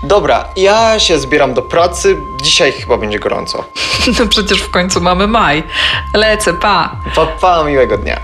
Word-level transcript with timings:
Dobra, 0.08 0.46
ja 0.58 1.00
się 1.00 1.20
zbieram 1.20 1.54
do 1.54 1.62
pracy. 1.62 2.18
Dzisiaj 2.44 2.72
chyba 2.72 2.98
będzie 2.98 3.20
gorąco. 3.20 3.64
No 4.20 4.28
przecież 4.28 4.62
w 4.62 4.70
końcu 4.70 5.02
mamy 5.02 5.28
maj. 5.28 5.64
Lecę, 6.14 6.54
pa. 6.54 7.02
Pa, 7.16 7.26
pa 7.26 7.64
miłego 7.64 7.98
dnia. 7.98 8.20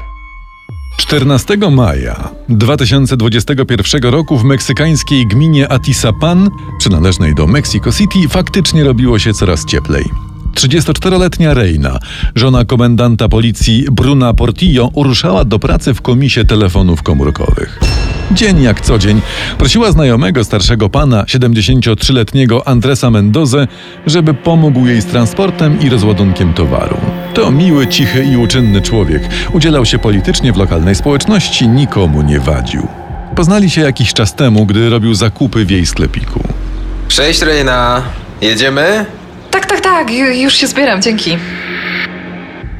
14 0.97 1.57
maja 1.71 2.29
2021 2.49 4.03
roku 4.03 4.37
w 4.37 4.43
meksykańskiej 4.43 5.27
gminie 5.27 5.71
Atisapan, 5.71 6.49
przynależnej 6.79 7.35
do 7.35 7.47
Mexico 7.47 7.91
City, 7.91 8.19
faktycznie 8.29 8.83
robiło 8.83 9.19
się 9.19 9.33
coraz 9.33 9.65
cieplej. 9.65 10.05
34-letnia 10.55 11.53
Reina, 11.53 11.99
żona 12.35 12.65
komendanta 12.65 13.29
policji 13.29 13.85
Bruna 13.91 14.33
Portillo, 14.33 14.89
uruszała 14.93 15.45
do 15.45 15.59
pracy 15.59 15.93
w 15.93 16.01
komisie 16.01 16.45
telefonów 16.45 17.03
komórkowych. 17.03 17.79
Dzień 18.31 18.61
jak 18.61 18.81
co 18.81 18.97
dzień 18.99 19.21
prosiła 19.57 19.91
znajomego 19.91 20.43
starszego 20.43 20.89
pana, 20.89 21.23
73-letniego 21.23 22.67
Andresa 22.67 23.09
Mendozę, 23.11 23.67
żeby 24.07 24.33
pomógł 24.33 24.87
jej 24.87 25.01
z 25.01 25.05
transportem 25.05 25.79
i 25.81 25.89
rozładunkiem 25.89 26.53
towaru. 26.53 26.97
To 27.33 27.51
miły, 27.51 27.87
cichy 27.87 28.23
i 28.23 28.37
uczynny 28.37 28.81
człowiek. 28.81 29.23
Udzielał 29.53 29.85
się 29.85 29.99
politycznie 29.99 30.53
w 30.53 30.57
lokalnej 30.57 30.95
społeczności, 30.95 31.67
nikomu 31.67 32.21
nie 32.21 32.39
wadził. 32.39 32.87
Poznali 33.35 33.69
się 33.69 33.81
jakiś 33.81 34.13
czas 34.13 34.35
temu, 34.35 34.65
gdy 34.65 34.89
robił 34.89 35.13
zakupy 35.13 35.65
w 35.65 35.71
jej 35.71 35.85
sklepiku. 35.85 36.43
Cześć 37.07 37.41
Reina, 37.41 38.01
jedziemy? 38.41 39.05
Tak, 39.51 39.65
tak, 39.65 39.81
tak, 39.81 40.07
ju- 40.11 40.41
już 40.43 40.53
się 40.53 40.67
zbieram, 40.67 41.01
dzięki. 41.01 41.37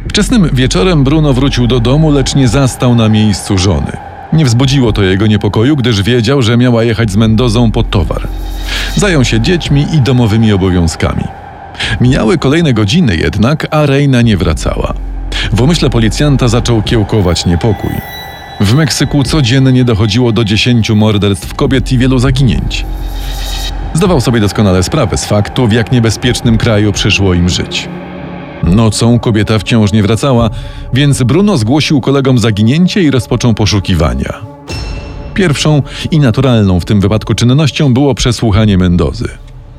Wczesnym 0.09 0.49
wieczorem 0.53 1.03
Bruno 1.03 1.33
wrócił 1.33 1.67
do 1.67 1.79
domu, 1.79 2.11
lecz 2.11 2.35
nie 2.35 2.47
zastał 2.47 2.95
na 2.95 3.09
miejscu 3.09 3.57
żony. 3.57 3.97
Nie 4.33 4.45
wzbudziło 4.45 4.93
to 4.93 5.03
jego 5.03 5.27
niepokoju, 5.27 5.75
gdyż 5.75 6.01
wiedział, 6.01 6.41
że 6.41 6.57
miała 6.57 6.83
jechać 6.83 7.11
z 7.11 7.15
Mendozą 7.15 7.71
po 7.71 7.83
towar. 7.83 8.27
Zajął 8.95 9.25
się 9.25 9.41
dziećmi 9.41 9.85
i 9.93 10.01
domowymi 10.01 10.53
obowiązkami. 10.53 11.23
Mijały 12.01 12.37
kolejne 12.37 12.73
godziny 12.73 13.15
jednak, 13.15 13.67
a 13.71 13.85
Reina 13.85 14.21
nie 14.21 14.37
wracała. 14.37 14.93
W 15.53 15.61
umyśle 15.61 15.89
policjanta 15.89 16.47
zaczął 16.47 16.81
kiełkować 16.81 17.45
niepokój. 17.45 17.91
W 18.59 18.73
Meksyku 18.73 19.23
codziennie 19.23 19.85
dochodziło 19.85 20.31
do 20.31 20.43
dziesięciu 20.43 20.95
morderstw 20.95 21.53
kobiet 21.53 21.91
i 21.91 21.97
wielu 21.97 22.19
zaginięć. 22.19 22.85
Zdawał 23.93 24.21
sobie 24.21 24.39
doskonale 24.39 24.83
sprawę 24.83 25.17
z 25.17 25.25
faktu, 25.25 25.67
w 25.67 25.71
jak 25.71 25.91
niebezpiecznym 25.91 26.57
kraju 26.57 26.91
przyszło 26.91 27.33
im 27.33 27.49
żyć. 27.49 27.89
Nocą 28.71 29.19
kobieta 29.19 29.59
wciąż 29.59 29.93
nie 29.93 30.03
wracała, 30.03 30.49
więc 30.93 31.23
Bruno 31.23 31.57
zgłosił 31.57 32.01
kolegom 32.01 32.37
zaginięcie 32.37 33.01
i 33.01 33.11
rozpoczął 33.11 33.53
poszukiwania. 33.53 34.33
Pierwszą 35.33 35.81
i 36.11 36.19
naturalną 36.19 36.79
w 36.79 36.85
tym 36.85 37.01
wypadku 37.01 37.35
czynnością 37.35 37.93
było 37.93 38.15
przesłuchanie 38.15 38.77
Mendozy. 38.77 39.29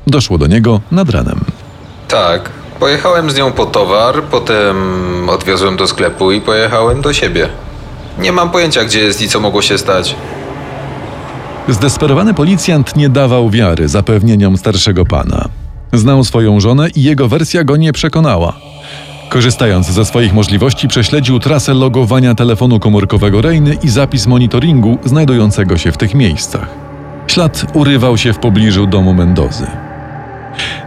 Doszło 0.07 0.37
do 0.37 0.47
niego 0.47 0.81
nad 0.91 1.09
ranem. 1.09 1.39
Tak. 2.07 2.49
Pojechałem 2.79 3.31
z 3.31 3.37
nią 3.37 3.51
po 3.51 3.65
towar, 3.65 4.23
potem 4.23 4.75
odwiozłem 5.29 5.77
do 5.77 5.87
sklepu 5.87 6.31
i 6.31 6.41
pojechałem 6.41 7.01
do 7.01 7.13
siebie. 7.13 7.49
Nie 8.19 8.31
mam 8.31 8.49
pojęcia, 8.49 8.85
gdzie 8.85 8.99
jest 8.99 9.21
i 9.21 9.29
co 9.29 9.39
mogło 9.39 9.61
się 9.61 9.77
stać. 9.77 10.15
Zdesperowany 11.67 12.33
policjant 12.33 12.95
nie 12.95 13.09
dawał 13.09 13.49
wiary 13.49 13.87
zapewnieniom 13.87 14.57
starszego 14.57 15.05
pana. 15.05 15.45
Znał 15.93 16.23
swoją 16.23 16.59
żonę 16.59 16.89
i 16.95 17.03
jego 17.03 17.27
wersja 17.27 17.63
go 17.63 17.77
nie 17.77 17.93
przekonała. 17.93 18.72
Korzystając 19.33 19.87
ze 19.87 20.05
swoich 20.05 20.33
możliwości, 20.33 20.87
prześledził 20.87 21.39
trasę 21.39 21.73
logowania 21.73 22.35
telefonu 22.35 22.79
komórkowego 22.79 23.41
Reiny 23.41 23.77
i 23.83 23.89
zapis 23.89 24.27
monitoringu 24.27 24.97
znajdującego 25.05 25.77
się 25.77 25.91
w 25.91 25.97
tych 25.97 26.15
miejscach. 26.15 26.67
Ślad 27.27 27.65
urywał 27.73 28.17
się 28.17 28.33
w 28.33 28.39
pobliżu 28.39 28.87
domu 28.87 29.13
Mendozy. 29.13 29.67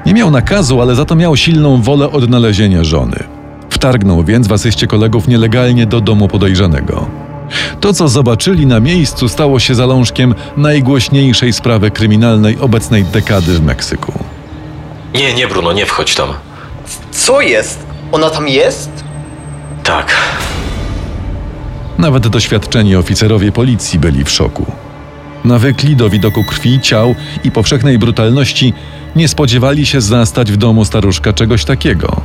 Nie 0.06 0.14
miał 0.14 0.30
nakazu, 0.30 0.80
ale 0.80 0.94
za 0.94 1.04
to 1.04 1.14
miał 1.14 1.36
silną 1.36 1.82
wolę 1.82 2.10
odnalezienia 2.10 2.84
żony. 2.84 3.24
Wtargnął 3.70 4.24
więc 4.24 4.48
w 4.48 4.52
asyście 4.52 4.86
kolegów 4.86 5.28
nielegalnie 5.28 5.86
do 5.86 6.00
domu 6.00 6.28
podejrzanego. 6.28 7.06
To, 7.80 7.92
co 7.92 8.08
zobaczyli 8.08 8.66
na 8.66 8.80
miejscu, 8.80 9.28
stało 9.28 9.58
się 9.58 9.74
zalążkiem 9.74 10.34
najgłośniejszej 10.56 11.52
sprawy 11.52 11.90
kryminalnej 11.90 12.58
obecnej 12.60 13.04
dekady 13.04 13.52
w 13.52 13.62
Meksyku. 13.62 14.12
Nie, 15.14 15.34
nie, 15.34 15.48
Bruno, 15.48 15.72
nie 15.72 15.86
wchodź 15.86 16.14
tam. 16.14 16.28
Co 17.10 17.40
jest? 17.40 17.85
Ona 18.12 18.30
tam 18.30 18.48
jest? 18.48 19.04
Tak. 19.84 20.16
Nawet 21.98 22.28
doświadczeni 22.28 22.96
oficerowie 22.96 23.52
policji 23.52 23.98
byli 23.98 24.24
w 24.24 24.30
szoku. 24.30 24.66
Nawykli 25.44 25.96
do 25.96 26.10
widoku 26.10 26.44
krwi, 26.44 26.80
ciał 26.80 27.14
i 27.44 27.50
powszechnej 27.50 27.98
brutalności, 27.98 28.72
nie 29.16 29.28
spodziewali 29.28 29.86
się 29.86 30.00
zastać 30.00 30.52
w 30.52 30.56
domu 30.56 30.84
staruszka 30.84 31.32
czegoś 31.32 31.64
takiego. 31.64 32.20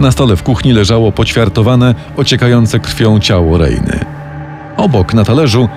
Na 0.00 0.12
stole 0.12 0.36
w 0.36 0.42
kuchni 0.42 0.72
leżało 0.72 1.12
poćwiartowane, 1.12 1.94
ociekające 2.16 2.80
krwią 2.80 3.20
ciało 3.20 3.58
Rejny. 3.58 4.04
Obok 4.76 5.14
na 5.14 5.24
talerzu 5.24 5.68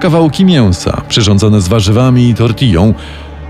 kawałki 0.00 0.44
mięsa, 0.44 1.02
przyrządzone 1.08 1.60
z 1.60 1.68
warzywami 1.68 2.28
i 2.28 2.34
tortillą. 2.34 2.94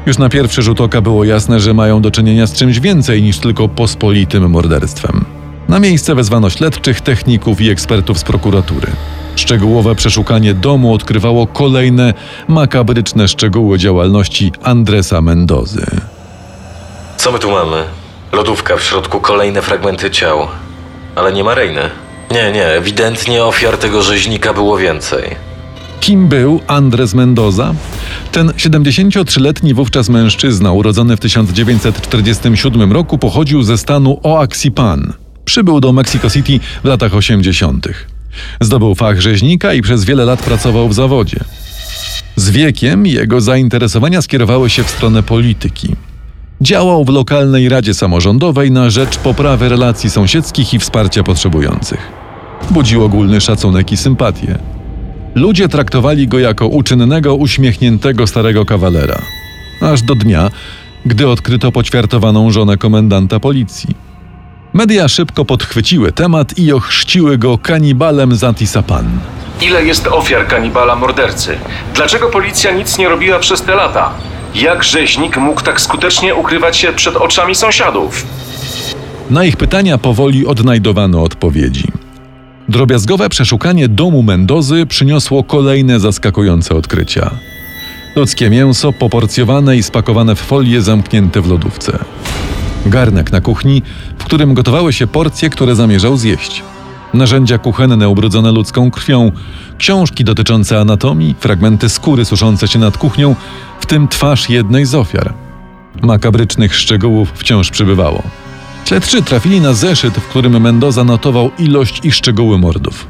Już 0.06 0.18
na 0.18 0.28
pierwszy 0.28 0.62
rzut 0.62 0.80
oka 0.80 1.00
było 1.00 1.24
jasne, 1.24 1.60
że 1.60 1.74
mają 1.74 2.02
do 2.02 2.10
czynienia 2.10 2.46
z 2.46 2.52
czymś 2.52 2.80
więcej 2.80 3.22
niż 3.22 3.38
tylko 3.38 3.68
pospolitym 3.68 4.50
morderstwem. 4.50 5.24
Na 5.68 5.80
miejsce 5.80 6.14
wezwano 6.14 6.50
śledczych, 6.50 7.00
techników 7.00 7.60
i 7.60 7.70
ekspertów 7.70 8.18
z 8.18 8.24
prokuratury. 8.24 8.86
Szczegółowe 9.36 9.94
przeszukanie 9.94 10.54
domu 10.54 10.94
odkrywało 10.94 11.46
kolejne 11.46 12.14
makabryczne 12.48 13.28
szczegóły 13.28 13.78
działalności 13.78 14.52
Andresa 14.62 15.20
Mendozy. 15.20 15.86
Co 17.16 17.32
my 17.32 17.38
tu 17.38 17.50
mamy? 17.50 17.84
Lodówka, 18.32 18.76
w 18.76 18.82
środku 18.82 19.20
kolejne 19.20 19.62
fragmenty 19.62 20.10
ciał. 20.10 20.48
Ale 21.16 21.32
nie 21.32 21.44
ma. 21.44 21.54
Nie, 22.30 22.52
nie, 22.52 22.66
ewidentnie 22.66 23.44
ofiar 23.44 23.78
tego 23.78 24.02
rzeźnika 24.02 24.52
było 24.54 24.78
więcej. 24.78 25.36
Kim 26.00 26.28
był 26.28 26.60
Andres 26.66 27.14
Mendoza? 27.14 27.74
Ten 28.32 28.48
73-letni 28.48 29.74
wówczas 29.74 30.08
mężczyzna, 30.08 30.72
urodzony 30.72 31.16
w 31.16 31.20
1947 31.20 32.92
roku, 32.92 33.18
pochodził 33.18 33.62
ze 33.62 33.78
stanu 33.78 34.20
Oaxipan. 34.22 35.12
Przybył 35.44 35.80
do 35.80 35.92
Mexico 35.92 36.30
City 36.30 36.60
w 36.82 36.84
latach 36.84 37.14
80. 37.14 37.88
Zdobył 38.60 38.94
fach 38.94 39.20
rzeźnika 39.20 39.74
i 39.74 39.82
przez 39.82 40.04
wiele 40.04 40.24
lat 40.24 40.42
pracował 40.42 40.88
w 40.88 40.94
zawodzie. 40.94 41.40
Z 42.36 42.50
wiekiem 42.50 43.06
jego 43.06 43.40
zainteresowania 43.40 44.22
skierowały 44.22 44.70
się 44.70 44.84
w 44.84 44.90
stronę 44.90 45.22
polityki. 45.22 45.96
Działał 46.60 47.04
w 47.04 47.08
lokalnej 47.08 47.68
radzie 47.68 47.94
samorządowej 47.94 48.70
na 48.70 48.90
rzecz 48.90 49.18
poprawy 49.18 49.68
relacji 49.68 50.10
sąsiedzkich 50.10 50.74
i 50.74 50.78
wsparcia 50.78 51.22
potrzebujących. 51.22 52.12
Budził 52.70 53.04
ogólny 53.04 53.40
szacunek 53.40 53.92
i 53.92 53.96
sympatię. 53.96 54.58
Ludzie 55.34 55.68
traktowali 55.68 56.28
go 56.28 56.38
jako 56.38 56.66
uczynnego, 56.66 57.34
uśmiechniętego 57.34 58.26
starego 58.26 58.64
kawalera. 58.64 59.18
Aż 59.80 60.02
do 60.02 60.14
dnia, 60.14 60.50
gdy 61.06 61.28
odkryto 61.28 61.72
poćwiartowaną 61.72 62.50
żonę 62.50 62.76
komendanta 62.76 63.40
policji. 63.40 63.94
Media 64.72 65.08
szybko 65.08 65.44
podchwyciły 65.44 66.12
temat 66.12 66.58
i 66.58 66.72
ochrzciły 66.72 67.38
go 67.38 67.58
kanibalem 67.58 68.34
z 68.36 68.44
Atisapan. 68.44 69.18
Ile 69.62 69.84
jest 69.84 70.06
ofiar 70.06 70.46
kanibala 70.46 70.96
mordercy? 70.96 71.56
Dlaczego 71.94 72.30
policja 72.30 72.70
nic 72.72 72.98
nie 72.98 73.08
robiła 73.08 73.38
przez 73.38 73.62
te 73.62 73.74
lata? 73.74 74.10
Jak 74.54 74.84
rzeźnik 74.84 75.36
mógł 75.36 75.62
tak 75.62 75.80
skutecznie 75.80 76.34
ukrywać 76.34 76.76
się 76.76 76.92
przed 76.92 77.16
oczami 77.16 77.54
sąsiadów? 77.54 78.26
Na 79.30 79.44
ich 79.44 79.56
pytania 79.56 79.98
powoli 79.98 80.46
odnajdowano 80.46 81.22
odpowiedzi. 81.22 82.03
Drobiazgowe 82.74 83.28
przeszukanie 83.28 83.88
domu 83.88 84.22
Mendozy 84.22 84.86
przyniosło 84.86 85.44
kolejne 85.44 86.00
zaskakujące 86.00 86.74
odkrycia. 86.74 87.30
Ludzkie 88.16 88.50
mięso 88.50 88.92
poporcjowane 88.92 89.76
i 89.76 89.82
spakowane 89.82 90.34
w 90.34 90.38
folie 90.38 90.82
zamknięte 90.82 91.40
w 91.40 91.48
lodówce. 91.48 91.98
Garnek 92.86 93.32
na 93.32 93.40
kuchni, 93.40 93.82
w 94.18 94.24
którym 94.24 94.54
gotowały 94.54 94.92
się 94.92 95.06
porcje, 95.06 95.50
które 95.50 95.74
zamierzał 95.74 96.16
zjeść. 96.16 96.62
Narzędzia 97.12 97.58
kuchenne 97.58 98.08
ubrudzone 98.08 98.52
ludzką 98.52 98.90
krwią, 98.90 99.32
książki 99.78 100.24
dotyczące 100.24 100.80
anatomii, 100.80 101.34
fragmenty 101.40 101.88
skóry 101.88 102.24
suszące 102.24 102.68
się 102.68 102.78
nad 102.78 102.98
kuchnią, 102.98 103.36
w 103.80 103.86
tym 103.86 104.08
twarz 104.08 104.50
jednej 104.50 104.86
z 104.86 104.94
ofiar. 104.94 105.34
Makabrycznych 106.02 106.74
szczegółów 106.74 107.32
wciąż 107.34 107.70
przybywało. 107.70 108.22
Śledczy 108.84 109.22
trafili 109.22 109.60
na 109.60 109.72
zeszyt, 109.72 110.14
w 110.14 110.26
którym 110.28 110.60
Mendoza 110.60 111.04
notował 111.04 111.50
ilość 111.58 112.00
i 112.04 112.12
szczegóły 112.12 112.58
mordów. 112.58 113.06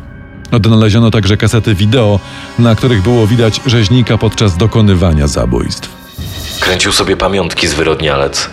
Odnaleziono 0.52 1.10
także 1.10 1.36
kasety 1.36 1.74
wideo, 1.74 2.20
na 2.58 2.74
których 2.74 3.02
było 3.02 3.26
widać 3.26 3.60
rzeźnika 3.66 4.18
podczas 4.18 4.56
dokonywania 4.56 5.26
zabójstw. 5.26 5.88
Kręcił 6.60 6.92
sobie 6.92 7.16
pamiątki 7.16 7.68
zwyrodnialec. 7.68 8.50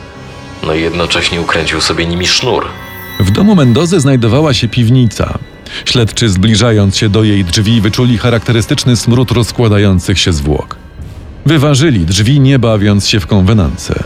No 0.64 0.74
i 0.74 0.82
jednocześnie 0.82 1.42
ukręcił 1.42 1.82
sobie 1.82 2.06
nimi 2.06 2.28
sznur. 2.28 2.66
W 3.20 3.32
domu 3.32 3.56
Mendozy 3.56 4.00
znajdowała 4.00 4.54
się 4.54 4.68
piwnica. 4.68 5.40
Śledczy 5.86 6.30
zbliżając 6.30 6.98
się 6.98 7.10
do 7.10 7.24
jej 7.24 7.46
drzwi 7.46 7.82
wyczuli 7.82 8.18
charakterystyczny 8.18 8.96
smród 8.96 9.32
rozkładających 9.32 10.20
się 10.20 10.34
zwłok. 10.34 10.76
Wyważyli 11.46 12.06
drzwi, 12.06 12.40
nie 12.40 12.60
bawiąc 12.60 13.08
się 13.08 13.20
w 13.20 13.28
konwenance. 13.28 14.04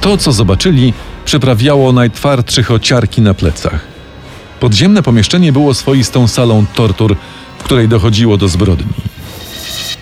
To, 0.00 0.16
co 0.16 0.32
zobaczyli, 0.32 0.92
przyprawiało 1.26 1.92
najtwardszych 1.92 2.70
o 2.70 2.78
ciarki 2.78 3.22
na 3.22 3.34
plecach. 3.34 3.80
Podziemne 4.60 5.02
pomieszczenie 5.02 5.52
było 5.52 5.74
swoistą 5.74 6.28
salą 6.28 6.64
tortur, 6.74 7.16
w 7.58 7.62
której 7.62 7.88
dochodziło 7.88 8.36
do 8.36 8.48
zbrodni. 8.48 8.92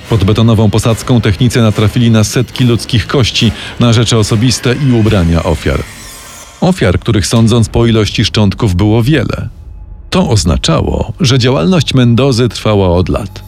Pod 0.09 0.25
betonową 0.25 0.71
posadzką 0.71 1.21
technicy 1.21 1.61
natrafili 1.61 2.11
na 2.11 2.25
setki 2.25 2.65
ludzkich 2.65 3.07
kości, 3.07 3.53
na 3.81 3.93
rzeczy 3.93 4.19
osobiste 4.19 4.75
i 4.75 4.93
ubrania 4.93 5.43
ofiar. 5.43 5.83
Ofiar, 6.61 6.99
których 6.99 7.27
sądząc 7.27 7.69
po 7.69 7.87
ilości 7.87 8.25
szczątków 8.25 8.75
było 8.75 9.03
wiele. 9.03 9.49
To 10.11 10.29
oznaczało, 10.29 11.13
że 11.21 11.39
działalność 11.39 11.95
Mendozy 11.95 12.49
trwała 12.49 12.89
od 12.89 13.09
lat. 13.09 13.43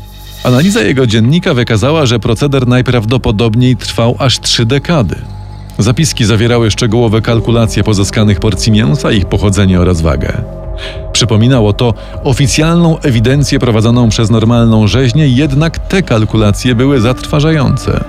Analiza 0.44 0.82
jego 0.82 1.06
dziennika 1.06 1.54
wykazała, 1.54 2.06
że 2.06 2.18
proceder 2.18 2.68
najprawdopodobniej 2.68 3.76
trwał 3.76 4.16
aż 4.18 4.40
trzy 4.40 4.66
dekady. 4.66 5.16
Zapiski 5.78 6.24
zawierały 6.24 6.70
szczegółowe 6.70 7.22
kalkulacje 7.22 7.84
pozyskanych 7.84 8.40
porcji 8.40 8.72
mięsa, 8.72 9.12
ich 9.12 9.26
pochodzenie 9.26 9.80
oraz 9.80 10.00
wagę. 10.00 10.32
Przypominało 11.12 11.72
to 11.72 11.94
oficjalną 12.24 12.98
ewidencję 12.98 13.58
prowadzoną 13.58 14.08
przez 14.08 14.30
normalną 14.30 14.86
rzeźnię, 14.86 15.28
jednak 15.28 15.78
te 15.78 16.02
kalkulacje 16.02 16.74
były 16.74 17.00
zatrważające. 17.00 18.04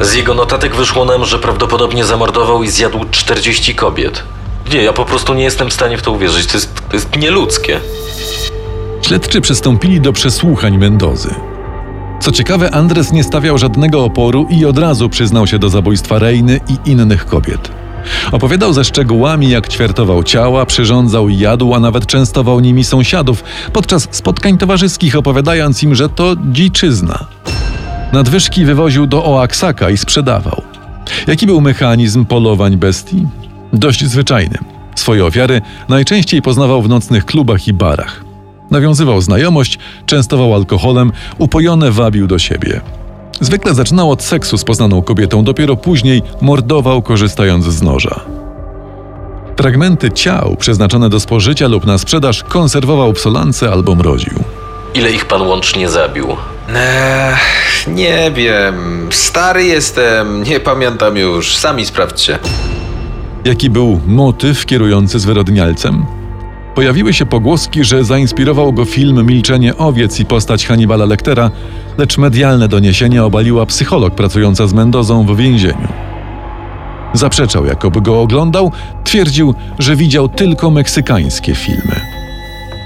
Z 0.00 0.14
jego 0.14 0.34
notatek 0.34 0.76
wyszło 0.76 1.04
nam, 1.04 1.24
że 1.24 1.38
prawdopodobnie 1.38 2.04
zamordował 2.04 2.62
i 2.62 2.68
zjadł 2.68 3.04
40 3.10 3.74
kobiet. 3.74 4.22
Nie, 4.72 4.82
ja 4.82 4.92
po 4.92 5.04
prostu 5.04 5.34
nie 5.34 5.44
jestem 5.44 5.68
w 5.70 5.72
stanie 5.72 5.98
w 5.98 6.02
to 6.02 6.12
uwierzyć. 6.12 6.46
To 6.46 6.56
jest, 6.56 6.74
to 6.90 6.96
jest 6.96 7.16
nieludzkie. 7.16 7.80
Śledczy 9.02 9.40
przystąpili 9.40 10.00
do 10.00 10.12
przesłuchań 10.12 10.78
Mendozy. 10.78 11.34
Co 12.20 12.32
ciekawe, 12.32 12.70
Andres 12.70 13.12
nie 13.12 13.24
stawiał 13.24 13.58
żadnego 13.58 14.04
oporu 14.04 14.46
i 14.50 14.64
od 14.64 14.78
razu 14.78 15.08
przyznał 15.08 15.46
się 15.46 15.58
do 15.58 15.68
zabójstwa 15.68 16.18
Rejny 16.18 16.60
i 16.68 16.90
innych 16.90 17.26
kobiet. 17.26 17.70
Opowiadał 18.32 18.72
ze 18.72 18.84
szczegółami, 18.84 19.48
jak 19.48 19.68
ćwiartował 19.68 20.24
ciała, 20.24 20.66
przyrządzał 20.66 21.28
i 21.28 21.38
jadł, 21.38 21.74
a 21.74 21.80
nawet 21.80 22.06
częstował 22.06 22.60
nimi 22.60 22.84
sąsiadów 22.84 23.44
podczas 23.72 24.08
spotkań 24.10 24.58
towarzyskich, 24.58 25.16
opowiadając 25.16 25.82
im, 25.82 25.94
że 25.94 26.08
to 26.08 26.36
dziczyzna. 26.52 27.24
Nadwyżki 28.12 28.64
wywoził 28.64 29.06
do 29.06 29.24
Oaxaca 29.24 29.90
i 29.90 29.96
sprzedawał. 29.96 30.62
Jaki 31.26 31.46
był 31.46 31.60
mechanizm 31.60 32.24
polowań 32.24 32.76
bestii? 32.76 33.26
Dość 33.72 34.04
zwyczajny. 34.04 34.58
Swoje 34.94 35.24
ofiary 35.24 35.62
najczęściej 35.88 36.42
poznawał 36.42 36.82
w 36.82 36.88
nocnych 36.88 37.24
klubach 37.24 37.68
i 37.68 37.72
barach. 37.72 38.27
Nawiązywał 38.70 39.20
znajomość, 39.20 39.78
częstował 40.06 40.54
alkoholem, 40.54 41.12
upojone 41.38 41.90
wabił 41.90 42.26
do 42.26 42.38
siebie. 42.38 42.80
Zwykle 43.40 43.74
zaczynał 43.74 44.10
od 44.10 44.22
seksu 44.22 44.58
z 44.58 44.64
poznaną 44.64 45.02
kobietą, 45.02 45.44
dopiero 45.44 45.76
później 45.76 46.22
mordował 46.40 47.02
korzystając 47.02 47.64
z 47.64 47.82
noża. 47.82 48.20
Fragmenty 49.56 50.10
ciał 50.10 50.56
przeznaczone 50.58 51.08
do 51.08 51.20
spożycia 51.20 51.68
lub 51.68 51.86
na 51.86 51.98
sprzedaż 51.98 52.42
konserwował 52.44 53.12
w 53.12 53.20
solance 53.20 53.72
albo 53.72 53.94
mroził. 53.94 54.44
Ile 54.94 55.12
ich 55.12 55.24
pan 55.24 55.42
łącznie 55.42 55.88
zabił? 55.88 56.26
Eee, 56.74 57.36
nie 57.86 58.30
wiem. 58.34 59.08
Stary 59.10 59.64
jestem, 59.64 60.42
nie 60.42 60.60
pamiętam 60.60 61.16
już. 61.16 61.56
Sami 61.56 61.86
sprawdźcie. 61.86 62.38
Jaki 63.44 63.70
był 63.70 64.00
motyw 64.06 64.66
kierujący 64.66 65.18
zwyrodnialcem? 65.18 66.17
Pojawiły 66.78 67.12
się 67.12 67.26
pogłoski, 67.26 67.84
że 67.84 68.04
zainspirował 68.04 68.72
go 68.72 68.84
film 68.84 69.26
Milczenie 69.26 69.76
owiec 69.76 70.20
i 70.20 70.24
postać 70.24 70.66
Hannibala 70.66 71.04
Lectera, 71.04 71.50
lecz 71.98 72.18
medialne 72.18 72.68
doniesienia 72.68 73.24
obaliła 73.24 73.66
psycholog 73.66 74.14
pracująca 74.14 74.66
z 74.66 74.72
Mendozą 74.72 75.26
w 75.26 75.36
więzieniu. 75.36 75.88
Zaprzeczał, 77.12 77.66
jakoby 77.66 78.00
go 78.00 78.20
oglądał, 78.20 78.72
twierdził, 79.04 79.54
że 79.78 79.96
widział 79.96 80.28
tylko 80.28 80.70
meksykańskie 80.70 81.54
filmy. 81.54 82.00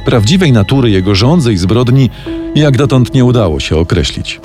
Prawdziwej 0.05 0.53
natury 0.53 0.91
jego 0.91 1.15
żądzy 1.15 1.53
i 1.53 1.57
zbrodni 1.57 2.11
jak 2.55 2.77
dotąd 2.77 3.15
nie 3.15 3.25
udało 3.25 3.61
się 3.61 3.77
określić. 3.77 4.41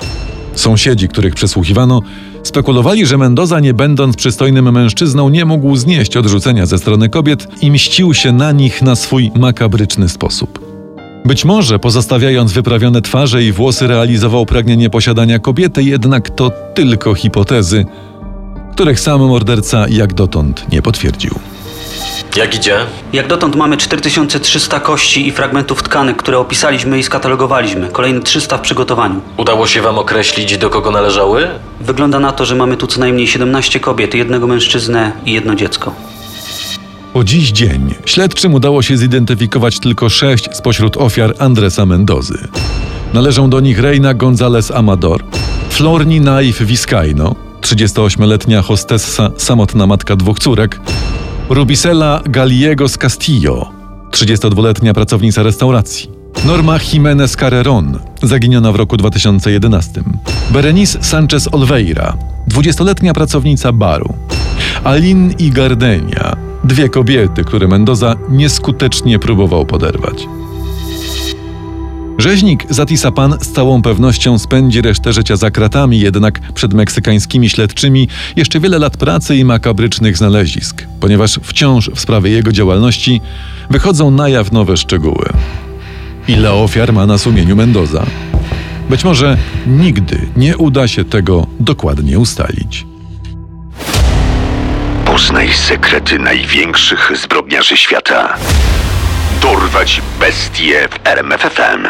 Sąsiedzi, 0.58 1.08
których 1.08 1.34
przesłuchiwano, 1.34 2.02
spekulowali, 2.42 3.06
że 3.06 3.18
Mendoza, 3.18 3.60
nie 3.60 3.74
będąc 3.74 4.16
przystojnym 4.16 4.72
mężczyzną, 4.72 5.28
nie 5.28 5.44
mógł 5.44 5.76
znieść 5.76 6.16
odrzucenia 6.16 6.66
ze 6.66 6.78
strony 6.78 7.08
kobiet 7.08 7.48
i 7.60 7.70
mścił 7.70 8.14
się 8.14 8.32
na 8.32 8.52
nich 8.52 8.82
na 8.82 8.96
swój 8.96 9.30
makabryczny 9.34 10.08
sposób. 10.08 10.60
Być 11.24 11.44
może, 11.44 11.78
pozostawiając 11.78 12.52
wyprawione 12.52 13.02
twarze 13.02 13.44
i 13.44 13.52
włosy, 13.52 13.86
realizował 13.86 14.46
pragnienie 14.46 14.90
posiadania 14.90 15.38
kobiety, 15.38 15.82
jednak 15.82 16.30
to 16.30 16.50
tylko 16.74 17.14
hipotezy, 17.14 17.84
których 18.72 19.00
sam 19.00 19.20
morderca 19.20 19.88
jak 19.88 20.14
dotąd 20.14 20.66
nie 20.72 20.82
potwierdził. 20.82 21.30
Jak 22.38 22.54
idzie? 22.54 22.76
Jak 23.12 23.26
dotąd 23.26 23.56
mamy 23.56 23.76
4300 23.76 24.80
kości 24.80 25.28
i 25.28 25.32
fragmentów 25.32 25.82
tkanek, 25.82 26.16
które 26.16 26.38
opisaliśmy 26.38 26.98
i 26.98 27.02
skatalogowaliśmy. 27.02 27.88
Kolejne 27.88 28.20
300 28.20 28.58
w 28.58 28.60
przygotowaniu. 28.60 29.20
Udało 29.36 29.66
się 29.66 29.80
wam 29.80 29.98
określić, 29.98 30.58
do 30.58 30.70
kogo 30.70 30.90
należały? 30.90 31.48
Wygląda 31.80 32.20
na 32.20 32.32
to, 32.32 32.44
że 32.44 32.54
mamy 32.54 32.76
tu 32.76 32.86
co 32.86 33.00
najmniej 33.00 33.26
17 33.26 33.80
kobiet, 33.80 34.14
jednego 34.14 34.46
mężczyznę 34.46 35.12
i 35.26 35.32
jedno 35.32 35.54
dziecko. 35.54 35.94
Po 37.12 37.24
dziś 37.24 37.50
dzień 37.50 37.94
śledczym 38.04 38.54
udało 38.54 38.82
się 38.82 38.96
zidentyfikować 38.96 39.80
tylko 39.80 40.08
sześć 40.08 40.48
spośród 40.52 40.96
ofiar 40.96 41.34
Andresa 41.38 41.86
Mendozy. 41.86 42.48
Należą 43.14 43.50
do 43.50 43.60
nich 43.60 43.78
Reina 43.78 44.14
González 44.14 44.76
Amador, 44.76 45.24
Florni 45.70 46.20
Naif 46.20 46.62
Vizcaino, 46.62 47.34
38-letnia 47.60 48.62
hostessa, 48.62 49.30
samotna 49.36 49.86
matka 49.86 50.16
dwóch 50.16 50.38
córek, 50.38 50.80
Rubisela 51.48 52.22
Galiego 52.26 52.88
z 52.88 52.98
Castillo, 52.98 53.70
32-letnia 54.10 54.94
pracownica 54.94 55.42
restauracji, 55.42 56.10
Norma 56.44 56.78
Jimenez 56.92 57.36
Carreron, 57.36 57.98
zaginiona 58.22 58.72
w 58.72 58.76
roku 58.76 58.96
2011, 58.96 60.02
Berenice 60.50 61.02
Sanchez 61.02 61.48
Olveira, 61.52 62.16
20-letnia 62.48 63.14
pracownica 63.14 63.72
baru, 63.72 64.14
Alin 64.84 65.34
i 65.38 65.50
Gardenia, 65.50 66.36
dwie 66.64 66.88
kobiety, 66.88 67.44
które 67.44 67.68
Mendoza 67.68 68.16
nieskutecznie 68.28 69.18
próbował 69.18 69.66
poderwać. 69.66 70.26
Rzeźnik 72.18 72.66
Zatisapan 72.70 73.34
z 73.40 73.52
całą 73.52 73.82
pewnością 73.82 74.38
spędzi 74.38 74.82
resztę 74.82 75.12
życia 75.12 75.36
za 75.36 75.50
kratami, 75.50 76.00
jednak 76.00 76.40
przed 76.54 76.74
meksykańskimi 76.74 77.50
śledczymi 77.50 78.08
jeszcze 78.36 78.60
wiele 78.60 78.78
lat 78.78 78.96
pracy 78.96 79.36
i 79.36 79.44
makabrycznych 79.44 80.16
znalezisk, 80.16 80.86
ponieważ 81.00 81.40
wciąż 81.42 81.90
w 81.90 82.00
sprawie 82.00 82.30
jego 82.30 82.52
działalności 82.52 83.20
wychodzą 83.70 84.10
na 84.10 84.28
jaw 84.28 84.52
nowe 84.52 84.76
szczegóły. 84.76 85.28
Ile 86.28 86.52
ofiar 86.52 86.92
ma 86.92 87.06
na 87.06 87.18
sumieniu 87.18 87.56
Mendoza? 87.56 88.06
Być 88.90 89.04
może 89.04 89.36
nigdy 89.66 90.28
nie 90.36 90.56
uda 90.56 90.88
się 90.88 91.04
tego 91.04 91.46
dokładnie 91.60 92.18
ustalić. 92.18 92.86
Poznaj 95.04 95.52
sekrety 95.52 96.18
największych 96.18 97.12
zbrodniarzy 97.22 97.76
świata. 97.76 98.36
Dorwać 99.40 100.02
bestie 100.20 100.88
w 100.88 101.06
RMFFM. 101.06 101.88